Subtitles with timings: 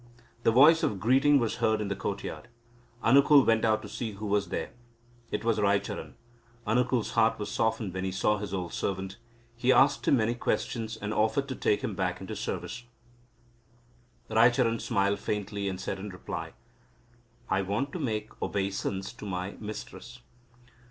[0.43, 2.47] A voice of greeting was heard in the courtyard.
[3.03, 4.71] Anukul went out to see who was there.
[5.29, 6.15] It was Raicharan.
[6.65, 9.17] Anukul's heart was softened when he saw his old servant.
[9.55, 12.85] He asked him many questions, and offered to take him back into service.
[14.27, 16.53] Raicharan smiled faintly, and said in reply;
[17.47, 20.21] "I want to make obeisance to my mistress."